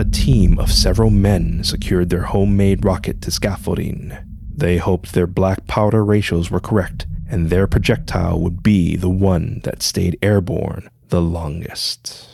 a 0.00 0.04
team 0.06 0.58
of 0.58 0.72
several 0.72 1.10
men 1.10 1.62
secured 1.62 2.08
their 2.08 2.22
homemade 2.22 2.86
rocket 2.86 3.20
to 3.20 3.30
scaffolding. 3.30 4.16
They 4.50 4.78
hoped 4.78 5.12
their 5.12 5.26
black 5.26 5.66
powder 5.66 6.02
ratios 6.02 6.50
were 6.50 6.58
correct 6.58 7.06
and 7.28 7.50
their 7.50 7.66
projectile 7.66 8.40
would 8.40 8.62
be 8.62 8.96
the 8.96 9.10
one 9.10 9.60
that 9.64 9.82
stayed 9.82 10.18
airborne 10.22 10.88
the 11.10 11.20
longest. 11.20 12.26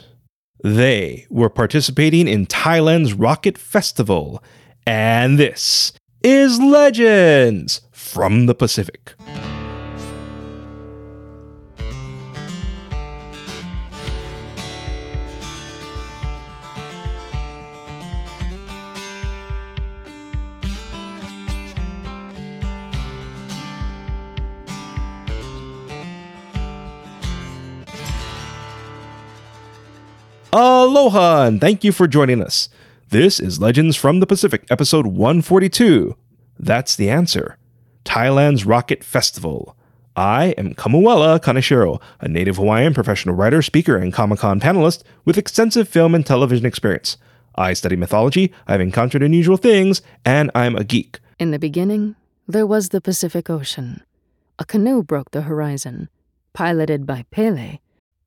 They 0.63 1.27
were 1.29 1.51
participating 1.51 2.29
in 2.29 2.47
Thailand's 2.47 3.15
Rocket 3.15 3.59
Festival, 3.59 4.43
and 4.87 5.37
this 5.37 5.93
is 6.23 6.61
Legends 6.61 7.81
from 7.91 8.47
the 8.47 8.55
Pacific. 8.55 9.15
Aloha, 30.59 31.45
and 31.45 31.61
thank 31.61 31.85
you 31.85 31.93
for 31.93 32.09
joining 32.09 32.43
us. 32.43 32.71
This 33.11 33.39
is 33.39 33.61
Legends 33.61 33.95
from 33.95 34.21
the 34.21 34.27
Pacific, 34.27 34.65
episode 34.71 35.07
142. 35.07 36.17
That's 36.59 36.97
the 36.97 37.11
answer 37.11 37.59
Thailand's 38.07 38.65
Rocket 38.65 39.05
Festival. 39.05 39.77
I 40.17 40.55
am 40.57 40.75
Kamuela 40.75 41.39
Kaneshiro, 41.39 42.01
a 42.23 42.29
native 42.29 42.57
Hawaiian 42.57 42.95
professional 42.95 43.35
writer, 43.35 43.61
speaker, 43.61 43.99
and 43.99 44.15
Comic 44.15 44.39
Con 44.39 44.59
panelist 44.59 45.03
with 45.27 45.37
extensive 45.37 45.91
film 45.91 46.15
and 46.15 46.25
television 46.25 46.65
experience. 46.65 47.19
I 47.57 47.75
study 47.75 47.97
mythology, 47.97 48.51
I've 48.67 48.81
encountered 48.81 49.23
unusual 49.23 49.59
things, 49.59 50.01
and 50.25 50.51
I'm 50.55 50.75
a 50.75 50.85
geek. 50.85 51.19
In 51.39 51.51
the 51.51 51.59
beginning, 51.59 52.17
there 52.49 52.67
was 52.67 52.89
the 52.89 53.03
Pacific 53.03 53.51
Ocean. 53.51 54.03
A 54.59 54.65
canoe 54.65 55.03
broke 55.03 55.33
the 55.33 55.43
horizon, 55.43 56.09
piloted 56.55 57.05
by 57.05 57.27
Pele 57.31 57.81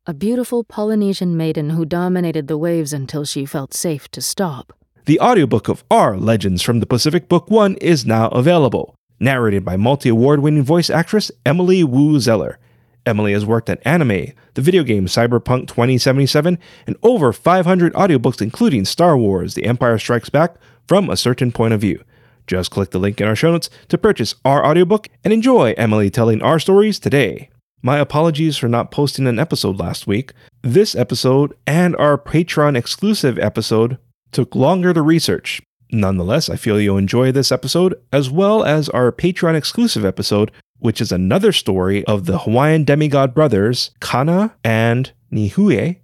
a 0.09 0.13
beautiful 0.15 0.63
Polynesian 0.63 1.37
maiden 1.37 1.69
who 1.69 1.85
dominated 1.85 2.47
the 2.47 2.57
waves 2.57 2.93
until 2.93 3.25
she 3.25 3.45
felt 3.45 3.75
safe 3.75 4.09
to 4.09 4.19
stop. 4.19 4.73
The 5.05 5.19
audiobook 5.19 5.67
of 5.67 5.83
our 5.91 6.17
Legends 6.17 6.63
from 6.63 6.79
the 6.79 6.87
Pacific 6.87 7.29
Book 7.29 7.51
1 7.51 7.75
is 7.75 8.07
now 8.07 8.29
available, 8.29 8.95
narrated 9.19 9.63
by 9.63 9.77
multi 9.77 10.09
award 10.09 10.39
winning 10.39 10.63
voice 10.63 10.89
actress 10.89 11.29
Emily 11.45 11.83
Woo 11.83 12.19
Zeller. 12.19 12.57
Emily 13.05 13.33
has 13.33 13.45
worked 13.45 13.69
on 13.69 13.77
anime, 13.85 14.33
the 14.55 14.63
video 14.63 14.81
game 14.81 15.05
Cyberpunk 15.05 15.67
2077, 15.67 16.57
and 16.87 16.95
over 17.03 17.31
500 17.31 17.93
audiobooks, 17.93 18.41
including 18.41 18.85
Star 18.85 19.15
Wars 19.15 19.53
The 19.53 19.65
Empire 19.65 19.99
Strikes 19.99 20.29
Back, 20.29 20.55
from 20.87 21.11
a 21.11 21.17
certain 21.17 21.51
point 21.51 21.75
of 21.75 21.81
view. 21.81 22.03
Just 22.47 22.71
click 22.71 22.89
the 22.89 22.97
link 22.97 23.21
in 23.21 23.27
our 23.27 23.35
show 23.35 23.51
notes 23.51 23.69
to 23.89 23.97
purchase 23.99 24.33
our 24.43 24.65
audiobook 24.65 25.07
and 25.23 25.31
enjoy 25.31 25.75
Emily 25.77 26.09
telling 26.09 26.41
our 26.41 26.57
stories 26.57 26.97
today. 26.97 27.51
My 27.81 27.97
apologies 27.97 28.57
for 28.57 28.67
not 28.67 28.91
posting 28.91 29.25
an 29.25 29.39
episode 29.39 29.79
last 29.79 30.05
week. 30.05 30.33
This 30.61 30.95
episode 30.95 31.53
and 31.65 31.95
our 31.95 32.17
Patreon 32.17 32.75
exclusive 32.75 33.39
episode 33.39 33.97
took 34.33 34.53
longer 34.53 34.93
to 34.93 35.01
research. 35.01 35.61
Nonetheless, 35.89 36.49
I 36.49 36.57
feel 36.57 36.79
you'll 36.79 36.97
enjoy 36.97 37.31
this 37.31 37.53
episode 37.53 37.95
as 38.11 38.29
well 38.29 38.65
as 38.65 38.89
our 38.89 39.13
Patreon 39.13 39.55
exclusive 39.55 40.03
episode, 40.03 40.51
which 40.79 40.99
is 40.99 41.13
another 41.13 41.53
story 41.53 42.05
of 42.05 42.25
the 42.25 42.39
Hawaiian 42.39 42.83
demigod 42.83 43.33
brothers, 43.33 43.91
Kana 44.01 44.55
and 44.63 45.13
Niheu. 45.31 45.95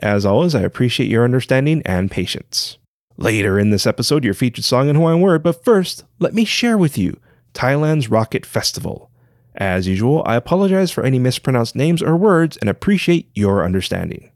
As 0.00 0.24
always, 0.24 0.54
I 0.54 0.60
appreciate 0.60 1.10
your 1.10 1.24
understanding 1.24 1.82
and 1.84 2.12
patience. 2.12 2.78
Later 3.16 3.58
in 3.58 3.70
this 3.70 3.86
episode, 3.88 4.24
your 4.24 4.34
featured 4.34 4.64
song 4.64 4.88
in 4.88 4.96
Hawaiian 4.96 5.20
word, 5.20 5.42
but 5.42 5.64
first, 5.64 6.04
let 6.20 6.32
me 6.32 6.44
share 6.44 6.78
with 6.78 6.96
you 6.96 7.18
Thailand's 7.54 8.08
Rocket 8.08 8.46
Festival. 8.46 9.10
As 9.56 9.86
usual, 9.86 10.22
I 10.26 10.34
apologize 10.36 10.90
for 10.90 11.04
any 11.04 11.18
mispronounced 11.18 11.76
names 11.76 12.02
or 12.02 12.16
words 12.16 12.56
and 12.56 12.68
appreciate 12.68 13.30
your 13.34 13.64
understanding. 13.64 14.30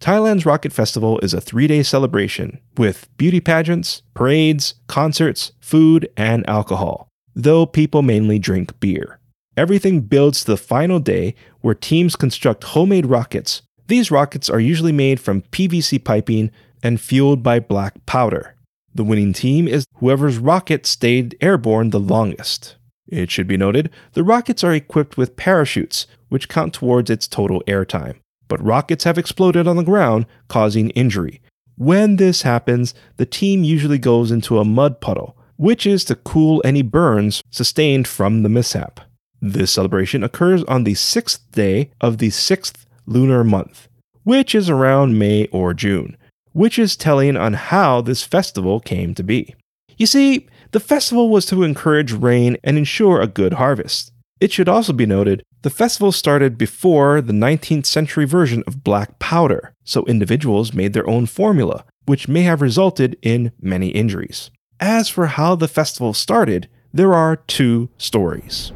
Thailand's 0.00 0.46
Rocket 0.46 0.72
Festival 0.72 1.18
is 1.22 1.34
a 1.34 1.40
three 1.40 1.66
day 1.66 1.82
celebration 1.82 2.58
with 2.78 3.08
beauty 3.18 3.40
pageants, 3.40 4.02
parades, 4.14 4.74
concerts, 4.86 5.52
food, 5.60 6.08
and 6.16 6.48
alcohol, 6.48 7.08
though 7.34 7.66
people 7.66 8.02
mainly 8.02 8.38
drink 8.38 8.78
beer. 8.80 9.18
Everything 9.56 10.00
builds 10.00 10.40
to 10.40 10.52
the 10.52 10.56
final 10.56 11.00
day 11.00 11.34
where 11.60 11.74
teams 11.74 12.16
construct 12.16 12.64
homemade 12.64 13.06
rockets. 13.06 13.62
These 13.88 14.10
rockets 14.10 14.48
are 14.48 14.60
usually 14.60 14.92
made 14.92 15.20
from 15.20 15.42
PVC 15.42 16.02
piping 16.02 16.50
and 16.82 17.00
fueled 17.00 17.42
by 17.42 17.60
black 17.60 18.06
powder. 18.06 18.54
The 18.94 19.04
winning 19.04 19.32
team 19.32 19.68
is 19.68 19.84
whoever's 19.96 20.38
rocket 20.38 20.86
stayed 20.86 21.36
airborne 21.40 21.90
the 21.90 22.00
longest. 22.00 22.76
It 23.10 23.30
should 23.30 23.48
be 23.48 23.56
noted, 23.56 23.90
the 24.12 24.22
rockets 24.22 24.62
are 24.62 24.72
equipped 24.72 25.16
with 25.16 25.36
parachutes, 25.36 26.06
which 26.28 26.48
count 26.48 26.72
towards 26.72 27.10
its 27.10 27.26
total 27.26 27.62
airtime. 27.66 28.16
But 28.46 28.64
rockets 28.64 29.04
have 29.04 29.18
exploded 29.18 29.66
on 29.66 29.76
the 29.76 29.82
ground, 29.82 30.26
causing 30.48 30.90
injury. 30.90 31.40
When 31.76 32.16
this 32.16 32.42
happens, 32.42 32.94
the 33.16 33.26
team 33.26 33.64
usually 33.64 33.98
goes 33.98 34.30
into 34.30 34.58
a 34.58 34.64
mud 34.64 35.00
puddle, 35.00 35.36
which 35.56 35.86
is 35.86 36.04
to 36.04 36.14
cool 36.14 36.62
any 36.64 36.82
burns 36.82 37.42
sustained 37.50 38.06
from 38.06 38.42
the 38.42 38.48
mishap. 38.48 39.00
This 39.42 39.72
celebration 39.72 40.22
occurs 40.22 40.62
on 40.64 40.84
the 40.84 40.94
sixth 40.94 41.50
day 41.52 41.90
of 42.00 42.18
the 42.18 42.30
sixth 42.30 42.86
lunar 43.06 43.42
month, 43.42 43.88
which 44.22 44.54
is 44.54 44.70
around 44.70 45.18
May 45.18 45.46
or 45.46 45.74
June, 45.74 46.16
which 46.52 46.78
is 46.78 46.96
telling 46.96 47.36
on 47.36 47.54
how 47.54 48.00
this 48.00 48.22
festival 48.22 48.78
came 48.78 49.14
to 49.14 49.22
be. 49.22 49.54
You 49.96 50.06
see, 50.06 50.46
the 50.72 50.80
festival 50.80 51.28
was 51.28 51.46
to 51.46 51.62
encourage 51.62 52.12
rain 52.12 52.56
and 52.62 52.78
ensure 52.78 53.20
a 53.20 53.26
good 53.26 53.54
harvest. 53.54 54.12
It 54.40 54.52
should 54.52 54.68
also 54.68 54.92
be 54.92 55.06
noted 55.06 55.42
the 55.62 55.70
festival 55.70 56.12
started 56.12 56.56
before 56.56 57.20
the 57.20 57.32
19th 57.32 57.84
century 57.84 58.24
version 58.24 58.64
of 58.66 58.82
black 58.82 59.18
powder, 59.18 59.74
so 59.84 60.04
individuals 60.04 60.72
made 60.72 60.92
their 60.92 61.08
own 61.08 61.26
formula, 61.26 61.84
which 62.06 62.28
may 62.28 62.42
have 62.42 62.62
resulted 62.62 63.18
in 63.20 63.52
many 63.60 63.88
injuries. 63.88 64.50
As 64.78 65.08
for 65.08 65.26
how 65.26 65.56
the 65.56 65.68
festival 65.68 66.14
started, 66.14 66.68
there 66.94 67.12
are 67.12 67.36
two 67.36 67.90
stories. 67.98 68.72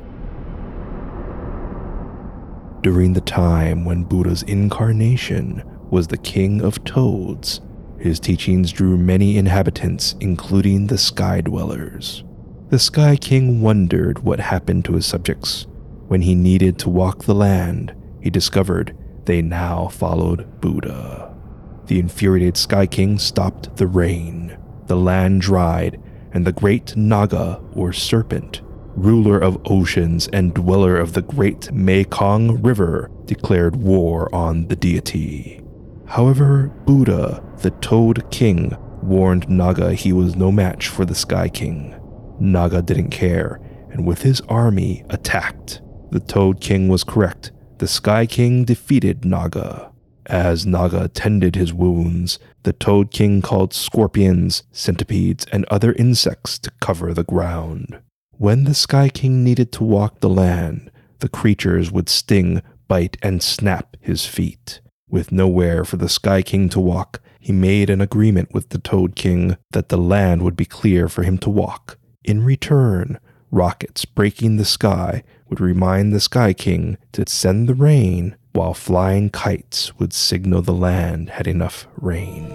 During 2.82 3.14
the 3.14 3.22
time 3.22 3.86
when 3.86 4.04
Buddha's 4.04 4.42
incarnation 4.42 5.62
was 5.90 6.08
the 6.08 6.18
king 6.18 6.60
of 6.60 6.84
toads, 6.84 7.62
his 8.04 8.20
teachings 8.20 8.70
drew 8.70 8.98
many 8.98 9.38
inhabitants, 9.38 10.14
including 10.20 10.88
the 10.88 10.98
Sky 10.98 11.40
Dwellers. 11.40 12.22
The 12.68 12.78
Sky 12.78 13.16
King 13.16 13.62
wondered 13.62 14.18
what 14.18 14.40
happened 14.40 14.84
to 14.84 14.92
his 14.92 15.06
subjects. 15.06 15.66
When 16.08 16.20
he 16.20 16.34
needed 16.34 16.78
to 16.80 16.90
walk 16.90 17.24
the 17.24 17.34
land, 17.34 17.94
he 18.20 18.28
discovered 18.28 18.94
they 19.24 19.40
now 19.40 19.88
followed 19.88 20.60
Buddha. 20.60 21.34
The 21.86 21.98
infuriated 21.98 22.58
Sky 22.58 22.84
King 22.84 23.18
stopped 23.18 23.76
the 23.76 23.86
rain. 23.86 24.58
The 24.86 24.96
land 24.96 25.40
dried, 25.40 25.98
and 26.32 26.46
the 26.46 26.52
great 26.52 26.94
Naga, 26.94 27.62
or 27.72 27.94
serpent, 27.94 28.60
ruler 28.94 29.38
of 29.38 29.62
oceans 29.64 30.28
and 30.30 30.52
dweller 30.52 30.98
of 30.98 31.14
the 31.14 31.22
great 31.22 31.72
Mekong 31.72 32.60
River, 32.60 33.10
declared 33.24 33.76
war 33.76 34.28
on 34.34 34.68
the 34.68 34.76
deity. 34.76 35.63
However, 36.14 36.68
Buddha, 36.86 37.42
the 37.62 37.72
Toad 37.72 38.30
King, 38.30 38.76
warned 39.02 39.48
Naga 39.48 39.94
he 39.94 40.12
was 40.12 40.36
no 40.36 40.52
match 40.52 40.86
for 40.86 41.04
the 41.04 41.12
Sky 41.12 41.48
King. 41.48 41.92
Naga 42.38 42.82
didn't 42.82 43.10
care, 43.10 43.60
and 43.90 44.06
with 44.06 44.22
his 44.22 44.40
army 44.42 45.04
attacked. 45.10 45.82
The 46.12 46.20
Toad 46.20 46.60
King 46.60 46.86
was 46.86 47.02
correct. 47.02 47.50
The 47.78 47.88
Sky 47.88 48.26
King 48.26 48.64
defeated 48.64 49.24
Naga. 49.24 49.90
As 50.26 50.64
Naga 50.64 51.08
tended 51.08 51.56
his 51.56 51.74
wounds, 51.74 52.38
the 52.62 52.72
Toad 52.72 53.10
King 53.10 53.42
called 53.42 53.74
scorpions, 53.74 54.62
centipedes, 54.70 55.46
and 55.50 55.64
other 55.64 55.94
insects 55.94 56.60
to 56.60 56.70
cover 56.80 57.12
the 57.12 57.24
ground. 57.24 57.98
When 58.38 58.62
the 58.62 58.74
Sky 58.74 59.08
King 59.08 59.42
needed 59.42 59.72
to 59.72 59.82
walk 59.82 60.20
the 60.20 60.28
land, 60.28 60.92
the 61.18 61.28
creatures 61.28 61.90
would 61.90 62.08
sting, 62.08 62.62
bite, 62.86 63.16
and 63.20 63.42
snap 63.42 63.96
his 64.00 64.26
feet. 64.26 64.80
With 65.08 65.30
nowhere 65.30 65.84
for 65.84 65.96
the 65.96 66.08
Sky 66.08 66.42
King 66.42 66.68
to 66.70 66.80
walk, 66.80 67.20
he 67.38 67.52
made 67.52 67.90
an 67.90 68.00
agreement 68.00 68.54
with 68.54 68.70
the 68.70 68.78
Toad 68.78 69.14
King 69.14 69.56
that 69.72 69.90
the 69.90 69.98
land 69.98 70.42
would 70.42 70.56
be 70.56 70.64
clear 70.64 71.08
for 71.08 71.22
him 71.22 71.36
to 71.38 71.50
walk. 71.50 71.98
In 72.24 72.42
return, 72.42 73.20
rockets 73.50 74.06
breaking 74.06 74.56
the 74.56 74.64
sky 74.64 75.22
would 75.48 75.60
remind 75.60 76.12
the 76.12 76.20
Sky 76.20 76.54
King 76.54 76.96
to 77.12 77.24
send 77.28 77.68
the 77.68 77.74
rain, 77.74 78.34
while 78.52 78.72
flying 78.72 79.28
kites 79.28 79.96
would 79.98 80.14
signal 80.14 80.62
the 80.62 80.72
land 80.72 81.28
had 81.30 81.46
enough 81.46 81.86
rain. 81.96 82.50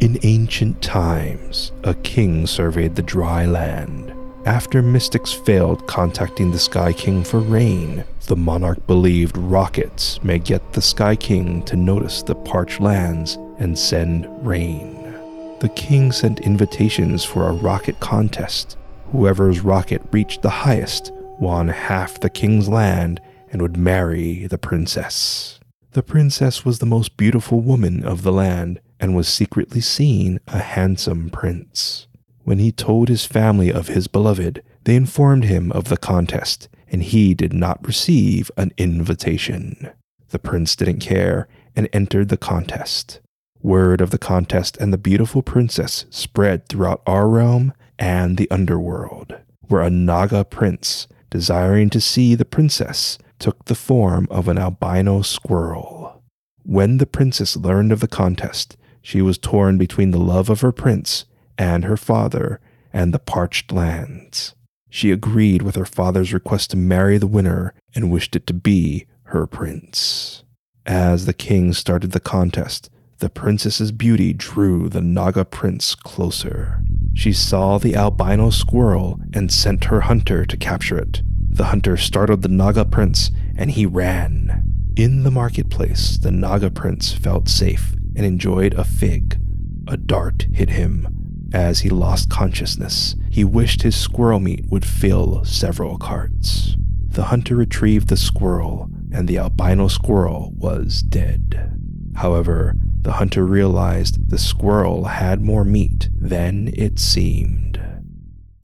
In 0.00 0.18
ancient 0.22 0.80
times, 0.80 1.72
a 1.82 1.94
king 1.94 2.46
surveyed 2.46 2.94
the 2.94 3.02
dry 3.02 3.46
land 3.46 4.13
After 4.46 4.82
mystics 4.82 5.32
failed 5.32 5.86
contacting 5.86 6.50
the 6.50 6.58
Sky 6.58 6.92
King 6.92 7.24
for 7.24 7.40
rain, 7.40 8.04
the 8.26 8.36
monarch 8.36 8.86
believed 8.86 9.38
rockets 9.38 10.22
may 10.22 10.38
get 10.38 10.74
the 10.74 10.82
Sky 10.82 11.16
King 11.16 11.62
to 11.62 11.76
notice 11.76 12.22
the 12.22 12.34
parched 12.34 12.78
lands 12.78 13.38
and 13.58 13.78
send 13.78 14.26
rain. 14.46 15.14
The 15.60 15.70
king 15.70 16.12
sent 16.12 16.40
invitations 16.40 17.24
for 17.24 17.48
a 17.48 17.54
rocket 17.54 18.00
contest. 18.00 18.76
Whoever's 19.12 19.60
rocket 19.60 20.02
reached 20.10 20.42
the 20.42 20.50
highest 20.50 21.10
won 21.40 21.68
half 21.68 22.20
the 22.20 22.28
king's 22.28 22.68
land 22.68 23.22
and 23.50 23.62
would 23.62 23.78
marry 23.78 24.46
the 24.46 24.58
princess. 24.58 25.58
The 25.92 26.02
princess 26.02 26.66
was 26.66 26.80
the 26.80 26.86
most 26.86 27.16
beautiful 27.16 27.60
woman 27.60 28.04
of 28.04 28.22
the 28.22 28.32
land 28.32 28.80
and 29.00 29.16
was 29.16 29.26
secretly 29.26 29.80
seen 29.80 30.38
a 30.48 30.58
handsome 30.58 31.30
prince. 31.30 32.08
When 32.44 32.58
he 32.58 32.72
told 32.72 33.08
his 33.08 33.24
family 33.24 33.72
of 33.72 33.88
his 33.88 34.06
beloved, 34.06 34.62
they 34.84 34.96
informed 34.96 35.44
him 35.44 35.72
of 35.72 35.84
the 35.84 35.96
contest, 35.96 36.68
and 36.88 37.02
he 37.02 37.32
did 37.32 37.54
not 37.54 37.86
receive 37.86 38.50
an 38.58 38.72
invitation. 38.76 39.90
The 40.28 40.38
prince 40.38 40.76
didn't 40.76 41.00
care 41.00 41.48
and 41.74 41.88
entered 41.92 42.28
the 42.28 42.36
contest. 42.36 43.20
Word 43.62 44.02
of 44.02 44.10
the 44.10 44.18
contest 44.18 44.76
and 44.76 44.92
the 44.92 44.98
beautiful 44.98 45.42
princess 45.42 46.04
spread 46.10 46.68
throughout 46.68 47.02
our 47.06 47.28
realm 47.28 47.72
and 47.98 48.36
the 48.36 48.50
underworld, 48.50 49.34
where 49.68 49.80
a 49.80 49.88
Naga 49.88 50.44
prince, 50.44 51.08
desiring 51.30 51.88
to 51.90 52.00
see 52.00 52.34
the 52.34 52.44
princess, 52.44 53.16
took 53.38 53.64
the 53.64 53.74
form 53.74 54.28
of 54.30 54.48
an 54.48 54.58
albino 54.58 55.22
squirrel. 55.22 56.22
When 56.62 56.98
the 56.98 57.06
princess 57.06 57.56
learned 57.56 57.90
of 57.90 58.00
the 58.00 58.08
contest, 58.08 58.76
she 59.00 59.22
was 59.22 59.38
torn 59.38 59.78
between 59.78 60.10
the 60.10 60.18
love 60.18 60.50
of 60.50 60.60
her 60.60 60.72
prince 60.72 61.24
and 61.58 61.84
her 61.84 61.96
father 61.96 62.60
and 62.92 63.12
the 63.12 63.18
parched 63.18 63.72
lands. 63.72 64.54
She 64.88 65.10
agreed 65.10 65.62
with 65.62 65.74
her 65.74 65.84
father's 65.84 66.32
request 66.32 66.70
to 66.70 66.76
marry 66.76 67.18
the 67.18 67.26
winner 67.26 67.74
and 67.94 68.10
wished 68.12 68.36
it 68.36 68.46
to 68.46 68.54
be 68.54 69.06
her 69.24 69.46
prince. 69.46 70.44
As 70.86 71.26
the 71.26 71.32
king 71.32 71.72
started 71.72 72.12
the 72.12 72.20
contest, 72.20 72.90
the 73.18 73.28
princess's 73.28 73.90
beauty 73.90 74.32
drew 74.32 74.88
the 74.88 75.00
Naga 75.00 75.44
prince 75.44 75.94
closer. 75.94 76.80
She 77.14 77.32
saw 77.32 77.78
the 77.78 77.96
albino 77.96 78.50
squirrel 78.50 79.18
and 79.32 79.52
sent 79.52 79.84
her 79.84 80.02
hunter 80.02 80.44
to 80.44 80.56
capture 80.56 80.98
it. 80.98 81.22
The 81.48 81.66
hunter 81.66 81.96
startled 81.96 82.42
the 82.42 82.48
Naga 82.48 82.84
prince 82.84 83.30
and 83.56 83.70
he 83.70 83.86
ran. 83.86 84.62
In 84.96 85.22
the 85.24 85.30
marketplace, 85.30 86.18
the 86.18 86.30
Naga 86.30 86.70
prince 86.70 87.12
felt 87.12 87.48
safe 87.48 87.94
and 88.14 88.26
enjoyed 88.26 88.74
a 88.74 88.84
fig. 88.84 89.40
A 89.88 89.96
dart 89.96 90.46
hit 90.52 90.70
him, 90.70 91.23
as 91.54 91.80
he 91.80 91.88
lost 91.88 92.28
consciousness, 92.28 93.14
he 93.30 93.44
wished 93.44 93.82
his 93.82 93.96
squirrel 93.96 94.40
meat 94.40 94.66
would 94.68 94.84
fill 94.84 95.44
several 95.44 95.96
carts. 95.96 96.76
The 97.06 97.24
hunter 97.24 97.54
retrieved 97.54 98.08
the 98.08 98.16
squirrel, 98.16 98.90
and 99.12 99.28
the 99.28 99.38
albino 99.38 99.86
squirrel 99.86 100.52
was 100.56 101.00
dead. 101.00 101.78
However, 102.16 102.74
the 103.00 103.12
hunter 103.12 103.44
realized 103.44 104.30
the 104.30 104.38
squirrel 104.38 105.04
had 105.04 105.40
more 105.40 105.64
meat 105.64 106.08
than 106.14 106.72
it 106.74 106.98
seemed. 106.98 107.80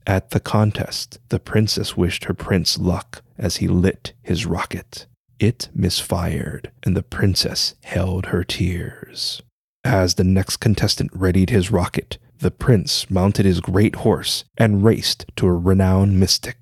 At 0.05 0.31
the 0.31 0.39
contest, 0.41 1.19
the 1.29 1.39
princess 1.39 1.95
wished 1.95 2.25
her 2.25 2.33
prince 2.33 2.77
luck 2.77 3.23
as 3.37 3.57
he 3.57 3.67
lit 3.67 4.13
his 4.21 4.45
rocket. 4.45 5.05
It 5.39 5.69
misfired, 5.73 6.71
and 6.83 6.97
the 6.97 7.03
princess 7.03 7.75
held 7.83 8.27
her 8.27 8.43
tears. 8.43 9.41
As 9.83 10.15
the 10.15 10.23
next 10.23 10.57
contestant 10.57 11.11
readied 11.13 11.49
his 11.49 11.71
rocket, 11.71 12.17
the 12.41 12.49
prince 12.51 13.07
mounted 13.09 13.45
his 13.45 13.61
great 13.61 13.97
horse 13.97 14.45
and 14.57 14.83
raced 14.83 15.25
to 15.35 15.45
a 15.45 15.53
renowned 15.53 16.19
mystic. 16.19 16.57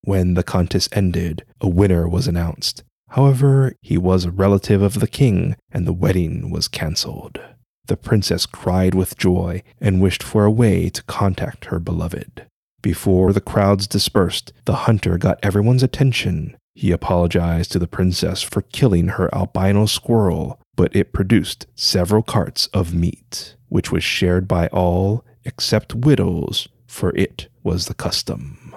When 0.00 0.32
the 0.32 0.42
contest 0.42 0.88
ended, 0.96 1.44
a 1.60 1.68
winner 1.68 2.08
was 2.08 2.26
announced. 2.26 2.84
However, 3.10 3.74
he 3.82 3.98
was 3.98 4.24
a 4.24 4.30
relative 4.30 4.80
of 4.80 5.00
the 5.00 5.06
king, 5.06 5.56
and 5.70 5.86
the 5.86 5.92
wedding 5.92 6.50
was 6.50 6.68
cancelled. 6.68 7.38
The 7.86 7.98
princess 7.98 8.46
cried 8.46 8.94
with 8.94 9.18
joy 9.18 9.62
and 9.78 10.00
wished 10.00 10.22
for 10.22 10.46
a 10.46 10.50
way 10.50 10.88
to 10.88 11.02
contact 11.02 11.66
her 11.66 11.78
beloved. 11.78 12.46
Before 12.80 13.34
the 13.34 13.42
crowds 13.42 13.86
dispersed, 13.86 14.54
the 14.64 14.86
hunter 14.86 15.18
got 15.18 15.38
everyone's 15.42 15.82
attention. 15.82 16.56
He 16.74 16.92
apologized 16.92 17.72
to 17.72 17.78
the 17.78 17.86
princess 17.86 18.40
for 18.40 18.62
killing 18.62 19.08
her 19.08 19.28
albino 19.34 19.84
squirrel, 19.84 20.58
but 20.76 20.96
it 20.96 21.12
produced 21.12 21.66
several 21.74 22.22
carts 22.22 22.68
of 22.68 22.94
meat 22.94 23.56
which 23.70 23.90
was 23.90 24.04
shared 24.04 24.46
by 24.46 24.66
all 24.68 25.24
except 25.44 25.94
widows, 25.94 26.68
for 26.86 27.16
it 27.16 27.48
was 27.62 27.86
the 27.86 27.94
custom. 27.94 28.74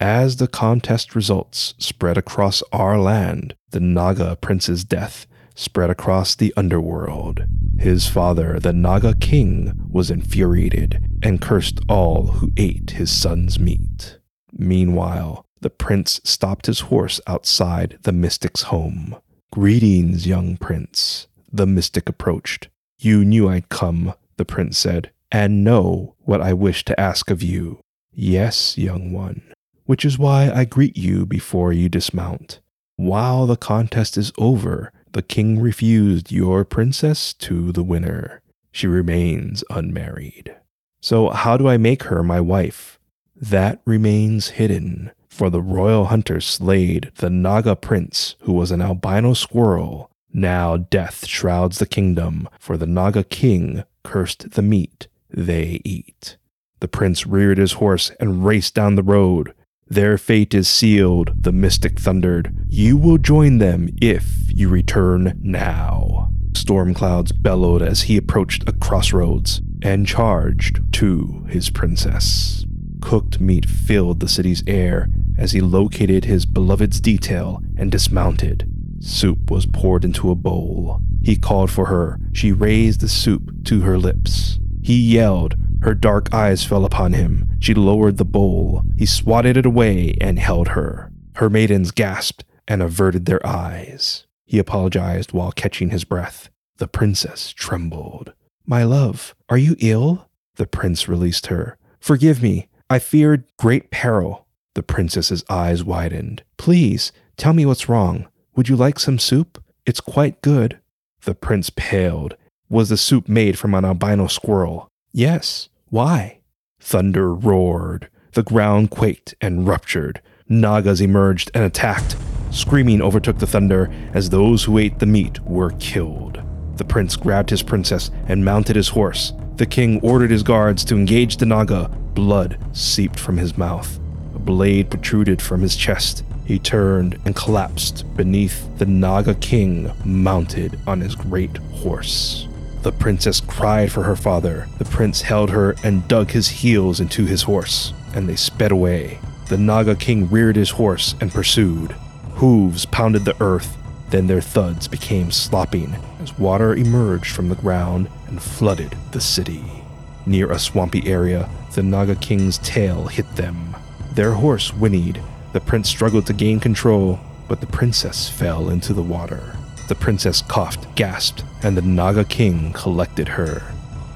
As 0.00 0.36
the 0.36 0.48
contest 0.48 1.14
results 1.14 1.74
spread 1.78 2.18
across 2.18 2.62
our 2.72 2.98
land, 2.98 3.54
the 3.70 3.80
Naga 3.80 4.36
prince's 4.36 4.82
death 4.82 5.26
spread 5.54 5.90
across 5.90 6.34
the 6.34 6.54
underworld. 6.56 7.44
His 7.78 8.08
father, 8.08 8.58
the 8.58 8.72
Naga 8.72 9.14
king, 9.14 9.72
was 9.90 10.10
infuriated 10.10 11.06
and 11.22 11.40
cursed 11.40 11.80
all 11.88 12.28
who 12.28 12.50
ate 12.56 12.92
his 12.92 13.10
son's 13.10 13.58
meat. 13.58 14.18
Meanwhile, 14.52 15.44
the 15.60 15.70
prince 15.70 16.20
stopped 16.24 16.66
his 16.66 16.80
horse 16.80 17.20
outside 17.26 17.98
the 18.02 18.12
mystic's 18.12 18.62
home. 18.62 19.16
Greetings, 19.52 20.26
young 20.26 20.56
prince, 20.56 21.26
the 21.52 21.66
mystic 21.66 22.08
approached. 22.08 22.68
You 22.98 23.24
knew 23.24 23.48
I'd 23.48 23.68
come, 23.68 24.14
the 24.40 24.46
prince 24.46 24.78
said, 24.78 25.10
and 25.30 25.62
know 25.62 26.14
what 26.20 26.40
I 26.40 26.54
wish 26.54 26.82
to 26.86 26.98
ask 26.98 27.30
of 27.30 27.42
you. 27.42 27.78
Yes, 28.10 28.78
young 28.78 29.12
one, 29.12 29.42
which 29.84 30.02
is 30.02 30.18
why 30.18 30.50
I 30.50 30.64
greet 30.64 30.96
you 30.96 31.26
before 31.26 31.74
you 31.74 31.90
dismount. 31.90 32.60
While 32.96 33.46
the 33.46 33.58
contest 33.58 34.16
is 34.16 34.32
over, 34.38 34.94
the 35.12 35.20
king 35.20 35.60
refused 35.60 36.32
your 36.32 36.64
princess 36.64 37.34
to 37.34 37.70
the 37.70 37.82
winner. 37.82 38.40
She 38.72 38.86
remains 38.86 39.62
unmarried. 39.68 40.56
So, 41.02 41.28
how 41.28 41.58
do 41.58 41.68
I 41.68 41.76
make 41.76 42.04
her 42.04 42.22
my 42.22 42.40
wife? 42.40 42.98
That 43.36 43.82
remains 43.84 44.56
hidden, 44.60 45.10
for 45.28 45.50
the 45.50 45.60
royal 45.60 46.06
hunter 46.06 46.40
slayed 46.40 47.12
the 47.16 47.28
Naga 47.28 47.76
prince, 47.76 48.36
who 48.40 48.54
was 48.54 48.70
an 48.70 48.80
albino 48.80 49.34
squirrel. 49.34 50.10
Now 50.32 50.78
death 50.78 51.26
shrouds 51.26 51.78
the 51.78 51.86
kingdom, 51.86 52.48
for 52.58 52.78
the 52.78 52.86
Naga 52.86 53.22
king 53.22 53.84
cursed 54.02 54.52
the 54.52 54.62
meat 54.62 55.08
they 55.28 55.80
eat. 55.84 56.36
The 56.80 56.88
prince 56.88 57.26
reared 57.26 57.58
his 57.58 57.74
horse 57.74 58.10
and 58.18 58.44
raced 58.44 58.74
down 58.74 58.94
the 58.94 59.02
road. 59.02 59.54
Their 59.86 60.16
fate 60.16 60.54
is 60.54 60.68
sealed, 60.68 61.32
the 61.42 61.52
mystic 61.52 61.98
thundered. 61.98 62.54
You 62.68 62.96
will 62.96 63.18
join 63.18 63.58
them 63.58 63.90
if 64.00 64.24
you 64.48 64.68
return 64.68 65.38
now. 65.42 66.30
Storm 66.54 66.94
clouds 66.94 67.32
bellowed 67.32 67.82
as 67.82 68.02
he 68.02 68.16
approached 68.16 68.68
a 68.68 68.72
crossroads 68.72 69.60
and 69.82 70.06
charged 70.06 70.92
to 70.94 71.44
his 71.48 71.70
princess. 71.70 72.64
Cooked 73.00 73.40
meat 73.40 73.68
filled 73.68 74.20
the 74.20 74.28
city's 74.28 74.62
air 74.66 75.08
as 75.38 75.52
he 75.52 75.60
located 75.60 76.24
his 76.24 76.46
beloved's 76.46 77.00
detail 77.00 77.62
and 77.76 77.90
dismounted. 77.90 78.70
Soup 79.00 79.50
was 79.50 79.66
poured 79.66 80.04
into 80.04 80.30
a 80.30 80.34
bowl. 80.34 81.00
He 81.22 81.36
called 81.36 81.70
for 81.70 81.86
her. 81.86 82.18
She 82.32 82.52
raised 82.52 83.00
the 83.00 83.08
soup 83.08 83.64
to 83.64 83.80
her 83.80 83.98
lips. 83.98 84.58
He 84.82 84.94
yelled. 84.94 85.56
Her 85.82 85.94
dark 85.94 86.32
eyes 86.32 86.64
fell 86.64 86.84
upon 86.84 87.14
him. 87.14 87.48
She 87.58 87.74
lowered 87.74 88.18
the 88.18 88.24
bowl. 88.24 88.82
He 88.96 89.06
swatted 89.06 89.56
it 89.56 89.66
away 89.66 90.16
and 90.20 90.38
held 90.38 90.68
her. 90.68 91.10
Her 91.36 91.48
maidens 91.48 91.90
gasped 91.90 92.44
and 92.68 92.82
averted 92.82 93.24
their 93.24 93.44
eyes. 93.46 94.26
He 94.44 94.58
apologized 94.58 95.32
while 95.32 95.52
catching 95.52 95.90
his 95.90 96.04
breath. 96.04 96.50
The 96.76 96.88
princess 96.88 97.52
trembled. 97.52 98.32
My 98.66 98.84
love, 98.84 99.34
are 99.48 99.58
you 99.58 99.76
ill? 99.80 100.28
The 100.56 100.66
prince 100.66 101.08
released 101.08 101.46
her. 101.46 101.78
Forgive 101.98 102.42
me. 102.42 102.68
I 102.88 102.98
feared 102.98 103.44
great 103.58 103.90
peril. 103.90 104.46
The 104.74 104.82
princess's 104.82 105.44
eyes 105.48 105.82
widened. 105.84 106.42
Please, 106.56 107.12
tell 107.36 107.52
me 107.52 107.64
what's 107.64 107.88
wrong. 107.88 108.28
Would 108.56 108.68
you 108.68 108.76
like 108.76 108.98
some 108.98 109.18
soup? 109.18 109.62
It's 109.86 110.00
quite 110.00 110.42
good. 110.42 110.80
The 111.22 111.34
prince 111.34 111.70
paled. 111.70 112.36
Was 112.68 112.88
the 112.88 112.96
soup 112.96 113.28
made 113.28 113.58
from 113.58 113.74
an 113.74 113.84
albino 113.84 114.26
squirrel? 114.26 114.88
Yes. 115.12 115.68
Why? 115.88 116.40
Thunder 116.80 117.34
roared. 117.34 118.08
The 118.32 118.42
ground 118.42 118.90
quaked 118.90 119.34
and 119.40 119.66
ruptured. 119.66 120.20
Nagas 120.48 121.00
emerged 121.00 121.50
and 121.54 121.64
attacked. 121.64 122.16
Screaming 122.50 123.00
overtook 123.00 123.38
the 123.38 123.46
thunder 123.46 123.92
as 124.12 124.30
those 124.30 124.64
who 124.64 124.78
ate 124.78 124.98
the 124.98 125.06
meat 125.06 125.40
were 125.44 125.70
killed. 125.78 126.42
The 126.76 126.84
prince 126.84 127.14
grabbed 127.16 127.50
his 127.50 127.62
princess 127.62 128.10
and 128.26 128.44
mounted 128.44 128.74
his 128.74 128.88
horse. 128.88 129.32
The 129.56 129.66
king 129.66 130.00
ordered 130.02 130.30
his 130.30 130.42
guards 130.42 130.84
to 130.86 130.96
engage 130.96 131.36
the 131.36 131.46
Naga. 131.46 131.88
Blood 132.14 132.58
seeped 132.72 133.20
from 133.20 133.36
his 133.36 133.56
mouth. 133.56 134.00
A 134.34 134.38
blade 134.38 134.90
protruded 134.90 135.40
from 135.40 135.60
his 135.60 135.76
chest. 135.76 136.24
He 136.50 136.58
turned 136.58 137.16
and 137.24 137.36
collapsed 137.36 138.04
beneath 138.16 138.76
the 138.76 138.84
Naga 138.84 139.36
king 139.36 139.92
mounted 140.04 140.80
on 140.84 141.00
his 141.00 141.14
great 141.14 141.56
horse. 141.58 142.48
The 142.82 142.90
princess 142.90 143.40
cried 143.40 143.92
for 143.92 144.02
her 144.02 144.16
father. 144.16 144.66
The 144.78 144.84
prince 144.84 145.22
held 145.22 145.50
her 145.50 145.76
and 145.84 146.08
dug 146.08 146.32
his 146.32 146.48
heels 146.48 146.98
into 146.98 147.24
his 147.24 147.42
horse. 147.42 147.92
and 148.14 148.28
they 148.28 148.34
sped 148.34 148.72
away. 148.72 149.20
The 149.48 149.58
Naga 149.58 149.94
king 149.94 150.28
reared 150.28 150.56
his 150.56 150.70
horse 150.70 151.14
and 151.20 151.30
pursued. 151.30 151.92
Hooves 152.38 152.84
pounded 152.84 153.24
the 153.24 153.40
earth, 153.40 153.76
then 154.08 154.26
their 154.26 154.40
thuds 154.40 154.88
became 154.88 155.30
slopping 155.30 155.94
as 156.20 156.36
water 156.36 156.74
emerged 156.74 157.30
from 157.30 157.48
the 157.48 157.54
ground 157.54 158.08
and 158.26 158.42
flooded 158.42 158.96
the 159.12 159.20
city. 159.20 159.84
Near 160.26 160.50
a 160.50 160.58
swampy 160.58 161.06
area, 161.06 161.48
the 161.76 161.84
Naga 161.84 162.16
king's 162.16 162.58
tail 162.58 163.06
hit 163.06 163.36
them. 163.36 163.76
Their 164.14 164.32
horse 164.32 164.70
whinnied. 164.70 165.22
The 165.52 165.60
prince 165.60 165.88
struggled 165.88 166.26
to 166.26 166.32
gain 166.32 166.60
control, 166.60 167.18
but 167.48 167.60
the 167.60 167.66
princess 167.66 168.28
fell 168.28 168.70
into 168.70 168.92
the 168.92 169.02
water. 169.02 169.56
The 169.88 169.96
princess 169.96 170.42
coughed, 170.42 170.94
gasped, 170.94 171.42
and 171.62 171.76
the 171.76 171.82
Naga 171.82 172.24
king 172.24 172.72
collected 172.72 173.26
her. 173.26 173.62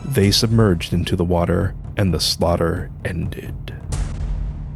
They 0.05 0.31
submerged 0.31 0.93
into 0.93 1.17
the 1.17 1.25
water, 1.25 1.75
and 1.97 2.14
the 2.14 2.21
slaughter 2.21 2.91
ended. 3.05 3.75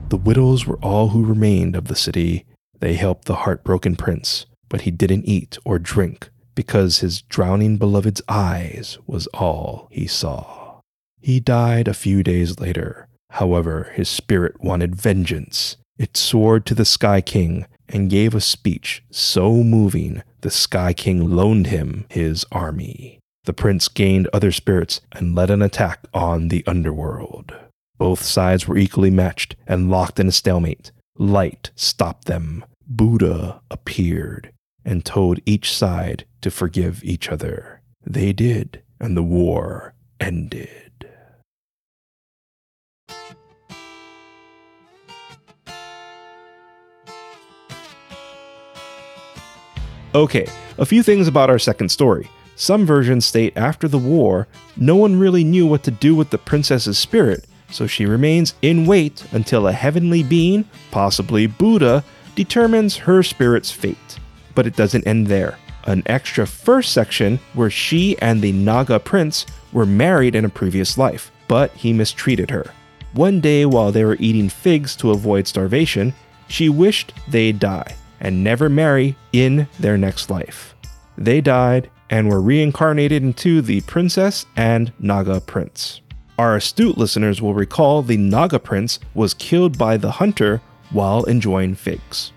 The 0.08 0.16
widows 0.16 0.66
were 0.66 0.78
all 0.78 1.10
who 1.10 1.24
remained 1.24 1.76
of 1.76 1.86
the 1.86 1.94
city. 1.94 2.44
They 2.80 2.94
helped 2.94 3.26
the 3.26 3.36
heartbroken 3.36 3.94
prince, 3.94 4.46
but 4.68 4.80
he 4.80 4.90
didn't 4.90 5.26
eat 5.26 5.58
or 5.64 5.78
drink 5.78 6.30
because 6.54 6.98
his 6.98 7.22
drowning 7.22 7.76
beloved's 7.76 8.22
eyes 8.28 8.98
was 9.06 9.28
all 9.28 9.86
he 9.92 10.08
saw. 10.08 10.80
He 11.20 11.38
died 11.38 11.86
a 11.86 11.94
few 11.94 12.24
days 12.24 12.58
later. 12.58 13.06
However, 13.30 13.92
his 13.94 14.08
spirit 14.08 14.60
wanted 14.60 14.96
vengeance. 14.96 15.76
It 15.98 16.16
soared 16.16 16.64
to 16.66 16.74
the 16.74 16.84
Sky 16.84 17.20
King 17.20 17.66
and 17.88 18.08
gave 18.08 18.34
a 18.34 18.40
speech 18.40 19.02
so 19.10 19.64
moving 19.64 20.22
the 20.42 20.50
Sky 20.50 20.92
King 20.92 21.30
loaned 21.30 21.66
him 21.66 22.06
his 22.08 22.46
army. 22.52 23.18
The 23.44 23.52
prince 23.52 23.88
gained 23.88 24.28
other 24.32 24.52
spirits 24.52 25.00
and 25.10 25.34
led 25.34 25.50
an 25.50 25.60
attack 25.60 26.06
on 26.14 26.48
the 26.48 26.62
underworld. 26.66 27.52
Both 27.98 28.22
sides 28.22 28.68
were 28.68 28.76
equally 28.76 29.10
matched 29.10 29.56
and 29.66 29.90
locked 29.90 30.20
in 30.20 30.28
a 30.28 30.32
stalemate. 30.32 30.92
Light 31.16 31.72
stopped 31.74 32.26
them. 32.26 32.64
Buddha 32.86 33.60
appeared 33.70 34.52
and 34.84 35.04
told 35.04 35.40
each 35.44 35.74
side 35.74 36.24
to 36.42 36.50
forgive 36.50 37.02
each 37.02 37.28
other. 37.28 37.80
They 38.06 38.32
did, 38.32 38.82
and 39.00 39.16
the 39.16 39.22
war 39.24 39.94
ended. 40.20 40.87
Okay, 50.14 50.48
a 50.78 50.86
few 50.86 51.02
things 51.02 51.28
about 51.28 51.50
our 51.50 51.58
second 51.58 51.90
story. 51.90 52.30
Some 52.56 52.86
versions 52.86 53.26
state 53.26 53.52
after 53.56 53.86
the 53.86 53.98
war, 53.98 54.48
no 54.76 54.96
one 54.96 55.18
really 55.18 55.44
knew 55.44 55.66
what 55.66 55.82
to 55.82 55.90
do 55.90 56.14
with 56.14 56.30
the 56.30 56.38
princess's 56.38 56.98
spirit, 56.98 57.46
so 57.70 57.86
she 57.86 58.06
remains 58.06 58.54
in 58.62 58.86
wait 58.86 59.24
until 59.32 59.68
a 59.68 59.72
heavenly 59.72 60.22
being, 60.22 60.64
possibly 60.90 61.46
Buddha, 61.46 62.02
determines 62.34 62.96
her 62.96 63.22
spirit's 63.22 63.70
fate. 63.70 64.18
But 64.54 64.66
it 64.66 64.76
doesn't 64.76 65.06
end 65.06 65.26
there. 65.26 65.58
An 65.84 66.02
extra 66.06 66.46
first 66.46 66.92
section 66.92 67.38
where 67.52 67.70
she 67.70 68.18
and 68.20 68.40
the 68.40 68.52
Naga 68.52 68.98
prince 68.98 69.44
were 69.72 69.86
married 69.86 70.34
in 70.34 70.46
a 70.46 70.50
previous 70.50 70.96
life, 70.96 71.30
but 71.48 71.70
he 71.72 71.92
mistreated 71.92 72.50
her. 72.50 72.72
One 73.12 73.40
day 73.40 73.66
while 73.66 73.92
they 73.92 74.04
were 74.04 74.16
eating 74.18 74.48
figs 74.48 74.96
to 74.96 75.10
avoid 75.10 75.46
starvation, 75.46 76.14
she 76.48 76.70
wished 76.70 77.12
they'd 77.28 77.58
die 77.58 77.94
and 78.20 78.42
never 78.42 78.68
marry 78.68 79.16
in 79.32 79.68
their 79.78 79.96
next 79.96 80.30
life. 80.30 80.74
They 81.16 81.40
died 81.40 81.90
and 82.10 82.28
were 82.28 82.40
reincarnated 82.40 83.22
into 83.22 83.60
the 83.60 83.80
princess 83.82 84.46
and 84.56 84.92
Naga 84.98 85.40
prince. 85.40 86.00
Our 86.38 86.56
astute 86.56 86.96
listeners 86.96 87.42
will 87.42 87.54
recall 87.54 88.02
the 88.02 88.16
Naga 88.16 88.58
prince 88.58 89.00
was 89.14 89.34
killed 89.34 89.76
by 89.76 89.96
the 89.96 90.12
hunter 90.12 90.60
while 90.90 91.24
enjoying 91.24 91.74
figs. 91.74 92.32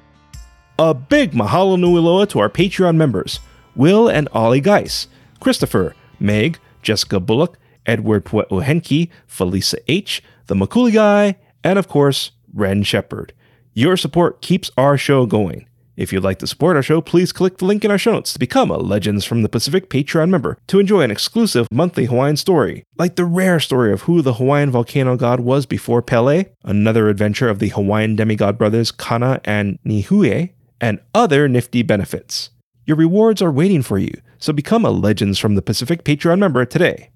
A 0.79 0.93
big 0.93 1.33
mahalo 1.33 1.79
nui 1.79 2.01
loa 2.01 2.25
to 2.27 2.39
our 2.39 2.49
Patreon 2.49 2.95
members 2.95 3.39
Will 3.75 4.09
and 4.09 4.27
Ollie 4.33 4.59
Geis, 4.59 5.07
Christopher, 5.39 5.95
Meg, 6.19 6.59
Jessica 6.81 7.19
Bullock, 7.19 7.57
Edward 7.85 8.25
Pueohenki, 8.25 9.09
Felisa 9.29 9.77
H., 9.87 10.23
The 10.47 10.55
Makuli 10.55 10.93
Guy, 10.93 11.37
and 11.63 11.79
of 11.79 11.87
course, 11.87 12.31
Ren 12.53 12.83
Shepard. 12.83 13.33
Your 13.73 13.95
support 13.95 14.41
keeps 14.41 14.71
our 14.75 14.97
show 14.97 15.25
going. 15.25 15.67
If 16.01 16.11
you'd 16.11 16.23
like 16.23 16.39
to 16.39 16.47
support 16.47 16.75
our 16.75 16.81
show, 16.81 16.99
please 16.99 17.31
click 17.31 17.59
the 17.59 17.65
link 17.65 17.85
in 17.85 17.91
our 17.91 17.97
show 17.99 18.13
notes 18.13 18.33
to 18.33 18.39
become 18.39 18.71
a 18.71 18.77
Legends 18.77 19.23
from 19.23 19.43
the 19.43 19.49
Pacific 19.49 19.87
Patreon 19.87 20.29
member 20.29 20.57
to 20.65 20.79
enjoy 20.79 21.01
an 21.01 21.11
exclusive 21.11 21.67
monthly 21.71 22.05
Hawaiian 22.05 22.37
story, 22.37 22.83
like 22.97 23.17
the 23.17 23.23
rare 23.23 23.59
story 23.59 23.93
of 23.93 24.01
who 24.01 24.23
the 24.23 24.33
Hawaiian 24.33 24.71
volcano 24.71 25.15
god 25.15 25.41
was 25.41 25.67
before 25.67 26.01
Pele, 26.01 26.45
another 26.63 27.07
adventure 27.07 27.49
of 27.49 27.59
the 27.59 27.67
Hawaiian 27.67 28.15
demigod 28.15 28.57
brothers 28.57 28.91
Kana 28.91 29.41
and 29.45 29.77
Niheu, 29.85 30.51
and 30.81 30.99
other 31.13 31.47
nifty 31.47 31.83
benefits. 31.83 32.49
Your 32.87 32.97
rewards 32.97 33.39
are 33.39 33.51
waiting 33.51 33.83
for 33.83 33.99
you, 33.99 34.19
so 34.39 34.51
become 34.51 34.83
a 34.83 34.89
Legends 34.89 35.37
from 35.37 35.53
the 35.53 35.61
Pacific 35.61 36.03
Patreon 36.03 36.39
member 36.39 36.65
today. 36.65 37.11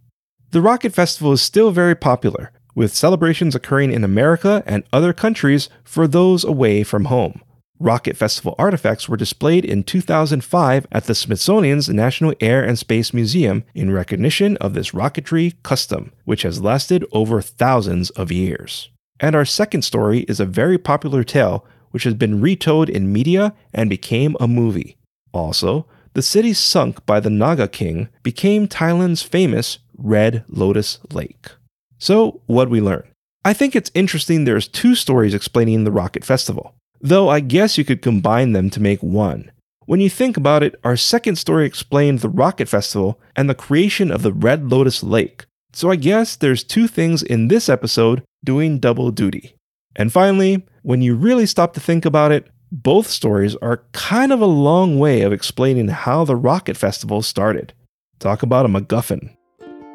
The 0.51 0.61
Rocket 0.61 0.93
Festival 0.93 1.33
is 1.33 1.41
still 1.41 1.71
very 1.71 1.95
popular, 1.95 2.51
with 2.75 2.93
celebrations 2.93 3.55
occurring 3.55 3.91
in 3.91 4.03
America 4.03 4.61
and 4.67 4.83
other 4.93 5.11
countries 5.11 5.69
for 5.83 6.07
those 6.07 6.43
away 6.43 6.83
from 6.83 7.05
home. 7.05 7.41
Rocket 7.85 8.17
Festival 8.17 8.55
artifacts 8.57 9.07
were 9.07 9.15
displayed 9.15 9.63
in 9.63 9.83
2005 9.83 10.87
at 10.91 11.03
the 11.03 11.13
Smithsonian's 11.13 11.87
National 11.87 12.33
Air 12.41 12.63
and 12.63 12.79
Space 12.79 13.13
Museum 13.13 13.63
in 13.75 13.91
recognition 13.91 14.57
of 14.57 14.73
this 14.73 14.89
rocketry 14.89 15.53
custom, 15.61 16.11
which 16.23 16.41
has 16.41 16.59
lasted 16.59 17.05
over 17.11 17.43
thousands 17.43 18.09
of 18.09 18.31
years. 18.31 18.89
And 19.19 19.35
our 19.35 19.45
second 19.45 19.83
story 19.83 20.21
is 20.21 20.39
a 20.39 20.47
very 20.47 20.79
popular 20.79 21.23
tale 21.23 21.63
which 21.91 22.05
has 22.05 22.15
been 22.15 22.41
retold 22.41 22.89
in 22.89 23.13
media 23.13 23.53
and 23.71 23.87
became 23.87 24.35
a 24.39 24.47
movie. 24.47 24.97
Also, 25.31 25.85
the 26.13 26.23
city 26.23 26.53
sunk 26.53 27.05
by 27.05 27.19
the 27.19 27.29
Naga 27.29 27.67
King 27.67 28.09
became 28.23 28.67
Thailand's 28.67 29.21
famous 29.21 29.77
Red 29.95 30.43
Lotus 30.47 30.97
Lake. 31.13 31.51
So, 31.99 32.41
what 32.47 32.71
we 32.71 32.81
learn? 32.81 33.07
I 33.45 33.53
think 33.53 33.75
it's 33.75 33.91
interesting 33.93 34.45
there's 34.45 34.67
two 34.67 34.95
stories 34.95 35.35
explaining 35.35 35.83
the 35.83 35.91
Rocket 35.91 36.25
Festival. 36.25 36.73
Though 37.05 37.29
I 37.29 37.39
guess 37.39 37.77
you 37.77 37.85
could 37.85 38.01
combine 38.01 38.53
them 38.53 38.71
to 38.71 38.81
make 38.81 39.03
one. 39.03 39.51
When 39.85 39.99
you 39.99 40.09
think 40.09 40.37
about 40.37 40.63
it, 40.63 40.73
our 40.83 40.97
second 40.97 41.35
story 41.35 41.67
explained 41.67 42.21
the 42.21 42.29
Rocket 42.29 42.67
Festival 42.67 43.21
and 43.35 43.47
the 43.47 43.53
creation 43.53 44.09
of 44.09 44.23
the 44.23 44.33
Red 44.33 44.71
Lotus 44.71 45.03
Lake. 45.03 45.45
So 45.71 45.91
I 45.91 45.97
guess 45.97 46.35
there's 46.35 46.63
two 46.63 46.87
things 46.87 47.21
in 47.21 47.47
this 47.47 47.69
episode 47.69 48.23
doing 48.43 48.79
double 48.79 49.11
duty. 49.11 49.55
And 49.95 50.11
finally, 50.11 50.65
when 50.81 51.03
you 51.03 51.13
really 51.13 51.45
stop 51.45 51.75
to 51.75 51.79
think 51.79 52.05
about 52.05 52.31
it, 52.31 52.47
both 52.71 53.05
stories 53.05 53.55
are 53.57 53.83
kind 53.91 54.33
of 54.33 54.41
a 54.41 54.47
long 54.47 54.97
way 54.97 55.21
of 55.21 55.31
explaining 55.31 55.89
how 55.89 56.25
the 56.25 56.35
Rocket 56.35 56.75
Festival 56.75 57.21
started. 57.21 57.71
Talk 58.17 58.41
about 58.41 58.65
a 58.65 58.69
MacGuffin. 58.69 59.29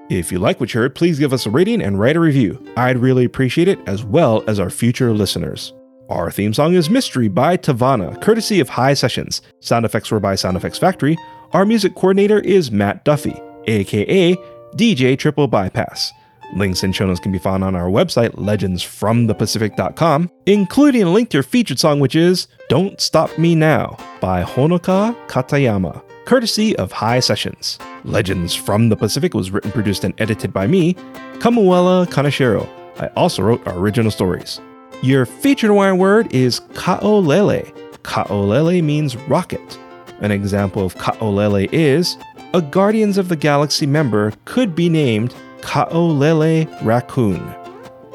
If 0.09 0.31
you 0.31 0.38
like 0.38 0.61
what 0.61 0.73
you 0.73 0.81
heard, 0.81 0.95
please 0.95 1.19
give 1.19 1.33
us 1.33 1.45
a 1.45 1.50
rating 1.50 1.83
and 1.83 1.99
write 1.99 2.14
a 2.14 2.21
review. 2.21 2.64
I'd 2.76 2.99
really 2.99 3.25
appreciate 3.25 3.67
it, 3.67 3.81
as 3.88 4.05
well 4.05 4.45
as 4.47 4.61
our 4.61 4.71
future 4.71 5.12
listeners. 5.12 5.73
Our 6.11 6.31
theme 6.33 6.52
song 6.52 6.75
is 6.75 6.90
Mystery 6.90 7.29
by 7.29 7.57
Tavana, 7.57 8.21
courtesy 8.21 8.59
of 8.59 8.71
HI*Sessions. 8.71 9.43
Sound 9.61 9.85
effects 9.85 10.11
were 10.11 10.19
by 10.19 10.35
Sound 10.35 10.57
Effects 10.57 10.76
Factory. 10.76 11.17
Our 11.52 11.64
music 11.64 11.95
coordinator 11.95 12.40
is 12.40 12.73
Matt 12.73 13.05
Duffy, 13.05 13.40
aka 13.69 14.35
DJ 14.75 15.17
Triple 15.17 15.47
Bypass. 15.47 16.11
Links 16.57 16.83
and 16.83 16.97
show 16.97 17.07
notes 17.07 17.21
can 17.21 17.31
be 17.31 17.38
found 17.38 17.62
on 17.62 17.76
our 17.76 17.88
website, 17.88 18.31
legendsfromthepacific.com, 18.31 20.33
including 20.47 21.05
a 21.05 21.12
link 21.12 21.31
to 21.31 21.37
your 21.37 21.45
featured 21.45 21.79
song, 21.79 22.00
which 22.00 22.17
is 22.17 22.49
Don't 22.69 23.00
Stop 23.00 23.38
Me 23.38 23.55
Now 23.55 23.97
by 24.21 24.43
Honoka 24.43 25.14
Katayama, 25.29 26.02
courtesy 26.25 26.75
of 26.75 26.90
HI*Sessions. 26.90 27.79
Legends 28.02 28.52
from 28.52 28.88
the 28.88 28.97
Pacific 28.97 29.33
was 29.33 29.52
written, 29.52 29.71
produced, 29.71 30.02
and 30.02 30.21
edited 30.21 30.52
by 30.52 30.67
me, 30.67 30.95
Kamuela 31.35 32.05
Kaneshiro. 32.09 32.69
I 32.99 33.07
also 33.14 33.45
wrote 33.45 33.64
our 33.64 33.79
original 33.79 34.11
stories. 34.11 34.61
Your 35.02 35.25
featured 35.25 35.71
Hawaiian 35.71 35.97
word 35.97 36.35
is 36.35 36.61
ka'olele. 36.75 37.73
Ka'olele 38.02 38.83
means 38.85 39.16
rocket. 39.16 39.78
An 40.21 40.30
example 40.30 40.85
of 40.85 40.97
ka'olele 40.97 41.69
is 41.73 42.19
a 42.52 42.61
Guardians 42.61 43.16
of 43.16 43.28
the 43.28 43.37
Galaxy 43.37 43.87
member 43.87 44.33
could 44.45 44.75
be 44.75 44.88
named 44.88 45.35
Ka'olele 45.62 46.69
Raccoon. 46.85 47.42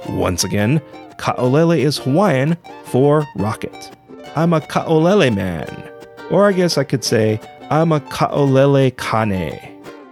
Once 0.09 0.43
again, 0.43 0.79
Ka'olele 1.17 1.79
is 1.79 1.97
Hawaiian 1.97 2.57
for 2.83 3.25
rocket. 3.35 3.91
I'm 4.35 4.53
a 4.53 4.61
Ka'olele 4.61 5.33
man. 5.33 5.91
Or 6.29 6.47
I 6.47 6.51
guess 6.51 6.77
I 6.77 6.83
could 6.83 7.03
say, 7.03 7.39
I'm 7.71 7.91
a 7.91 7.99
Ka'olele 7.99 8.95
Kane. 8.97 9.59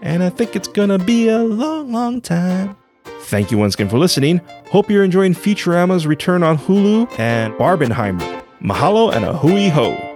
And 0.02 0.24
I 0.24 0.30
think 0.30 0.56
it's 0.56 0.68
gonna 0.68 0.98
be 0.98 1.30
a 1.30 1.40
long, 1.44 1.92
long 1.92 2.20
time. 2.20 2.78
Thank 3.24 3.52
you 3.52 3.58
once 3.58 3.74
again 3.74 3.90
for 3.90 3.98
listening. 3.98 4.42
Hope 4.68 4.90
you're 4.90 5.04
enjoying 5.04 5.34
Futurama's 5.34 6.06
return 6.06 6.44
on 6.44 6.58
Hulu 6.58 7.20
and 7.20 7.54
Barbenheimer. 7.56 8.44
Mahalo 8.62 9.14
and 9.14 9.26
a 9.26 9.34
hui 9.34 9.70
ho. 9.70 10.13